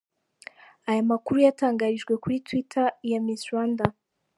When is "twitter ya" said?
2.47-3.19